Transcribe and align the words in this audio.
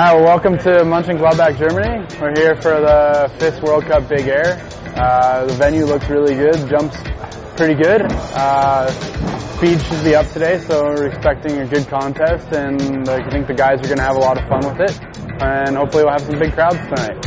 Hi, 0.00 0.14
well, 0.14 0.22
welcome 0.22 0.56
to 0.58 0.84
Munchen, 0.84 1.18
Mönchengladbach, 1.18 1.58
Germany. 1.58 2.06
We're 2.20 2.32
here 2.38 2.54
for 2.62 2.78
the 2.78 3.28
fifth 3.40 3.60
World 3.64 3.84
Cup 3.86 4.08
Big 4.08 4.28
Air. 4.28 4.64
Uh, 4.94 5.44
the 5.44 5.54
venue 5.54 5.86
looks 5.86 6.08
really 6.08 6.36
good, 6.36 6.54
jumps 6.70 6.96
pretty 7.56 7.74
good. 7.74 8.02
Uh, 8.06 8.86
speed 9.56 9.82
should 9.82 10.04
be 10.04 10.14
up 10.14 10.28
today, 10.28 10.60
so 10.60 10.84
we're 10.84 11.08
expecting 11.08 11.58
a 11.58 11.66
good 11.66 11.88
contest, 11.88 12.46
and 12.52 13.08
I 13.08 13.28
think 13.28 13.48
the 13.48 13.54
guys 13.54 13.80
are 13.80 13.88
going 13.88 13.96
to 13.98 14.04
have 14.04 14.14
a 14.14 14.20
lot 14.20 14.38
of 14.40 14.46
fun 14.48 14.60
with 14.70 14.78
it. 14.88 15.00
And 15.42 15.76
hopefully, 15.76 16.04
we'll 16.04 16.12
have 16.12 16.22
some 16.22 16.38
big 16.38 16.52
crowds 16.52 16.78
tonight. 16.78 17.18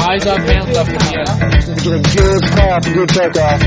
Eyes 0.00 0.24
up, 0.24 0.40
hands 0.48 0.76
up 0.78 0.88
in 0.88 0.96
the 0.96 1.12
air. 1.12 1.26
Get 1.84 1.92
a 1.92 2.00
good 2.16 2.42
pass, 2.56 2.88
good 2.88 3.10
takeoff, 3.10 3.60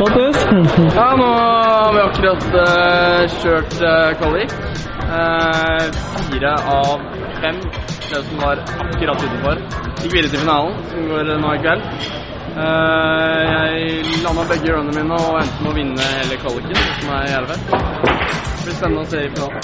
and 0.00 0.94
Ja, 0.94 1.16
nå 1.16 1.24
har 1.24 1.92
vi 1.92 2.00
akkurat 2.00 2.44
uh, 2.54 3.28
kjørt 3.42 3.74
uh, 3.82 4.10
kvalik. 4.18 4.50
Eh, 5.10 5.84
fire 6.30 6.52
av 6.70 7.00
fem, 7.42 7.56
det 8.10 8.22
som 8.28 8.38
var 8.38 8.56
akkurat 8.78 9.22
utenfor, 9.24 9.56
gikk 10.02 10.12
videre 10.14 10.30
til 10.30 10.38
finalen, 10.44 10.74
som 10.90 11.08
går 11.10 11.24
nå 11.42 11.48
i 11.56 11.58
kveld. 11.64 11.82
Uh, 12.54 13.40
jeg 13.50 13.74
landa 14.24 14.42
begge 14.52 14.68
runnene 14.70 14.94
mine 14.96 15.14
og 15.18 15.40
endte 15.42 15.60
med 15.64 15.72
å 15.72 15.78
vinne 15.80 16.04
hele 16.14 16.36
kvaliken, 16.46 16.78
som 17.02 17.08
er 17.18 17.24
jævlig 17.34 17.50
fett. 17.52 17.64
Det 17.68 18.62
blir 18.64 18.76
spennende 18.80 19.02
å 19.04 19.08
se 19.10 19.18
i 19.26 19.30
finalen. 19.34 19.60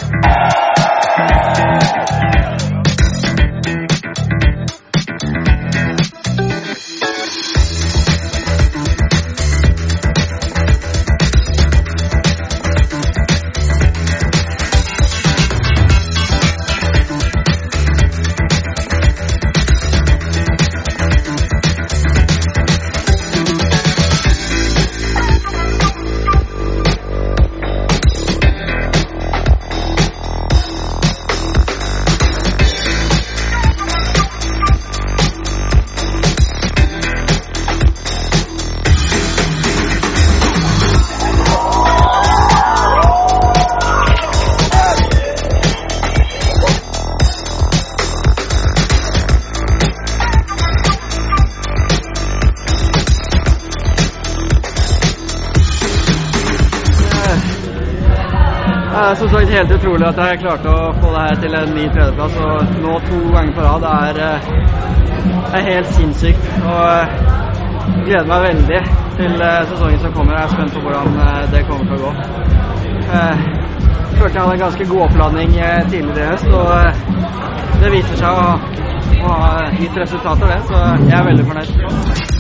Som 59.17 59.29
sagt 59.29 59.51
helt 59.51 59.71
utrolig 59.71 60.07
at 60.09 60.19
jeg 60.21 60.41
klarte 60.41 60.73
å 60.73 60.93
få 60.97 61.11
det 61.13 61.25
her 61.25 61.41
til 61.43 61.57
en 61.59 61.73
ny 61.77 61.87
tredjeplass. 61.93 62.37
Og 62.41 62.77
nå 62.85 62.99
to 63.09 63.19
ganger 63.35 63.53
på 63.57 63.65
rad 63.67 63.87
er, 63.91 64.21
eh, 64.27 65.57
er 65.59 65.67
helt 65.71 65.91
sinnssykt. 65.97 66.47
Og 66.63 66.81
jeg 66.87 68.05
gleder 68.07 68.31
meg 68.31 68.47
veldig 68.49 68.81
til 69.19 69.43
eh, 69.49 69.67
sesongen 69.73 70.01
som 70.05 70.15
kommer. 70.17 70.39
Jeg 70.39 70.45
er 70.45 70.55
spent 70.55 70.73
på 70.77 70.85
hvordan 70.87 71.21
eh, 71.27 71.43
det 71.53 71.65
kommer 71.69 71.85
til 71.91 71.97
å 71.97 72.03
gå. 72.07 72.13
Jeg 73.07 74.19
følte 74.19 74.35
jeg 74.35 74.43
hadde 74.43 74.55
en 74.55 74.65
ganske 74.65 74.89
god 74.93 75.05
oppladning 75.09 75.59
eh, 75.59 75.83
tidligere 75.91 76.25
i 76.25 76.31
høst, 76.31 76.49
og 76.61 76.73
eh, 76.79 76.95
det 77.83 77.93
viser 77.99 78.23
seg 78.23 78.41
å 78.41 78.49
ha 79.27 79.69
gitt 79.77 80.01
resultater, 80.05 80.55
det. 80.55 80.63
Så 80.71 80.87
jeg 81.05 81.19
er 81.21 81.29
veldig 81.31 81.47
fornøyd. 81.51 82.36